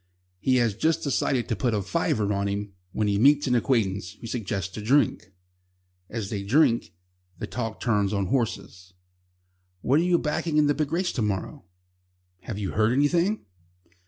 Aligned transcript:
He 0.39 0.55
has 0.55 0.73
just 0.73 1.03
decided 1.03 1.47
to 1.47 1.55
put 1.55 1.75
"a 1.75 1.81
fiver" 1.83 2.33
on 2.33 2.47
him 2.47 2.73
when 2.91 3.07
he 3.07 3.19
meets 3.19 3.45
an 3.45 3.53
acquaintance, 3.53 4.13
who 4.13 4.25
suggests 4.25 4.75
a 4.77 4.81
drink. 4.81 5.31
As 6.09 6.31
they 6.31 6.41
drink, 6.41 6.95
the 7.37 7.45
talk 7.45 7.79
turns 7.79 8.11
on 8.11 8.25
horses. 8.25 8.93
"What 9.81 9.99
are 9.99 10.03
you 10.03 10.17
backing 10.17 10.57
in 10.57 10.65
the 10.65 10.73
big 10.73 10.91
race 10.91 11.11
to 11.11 11.21
morrow?" 11.21 11.65
"Have 12.39 12.57
you 12.57 12.71
heard 12.71 12.93
anything?" 12.93 13.45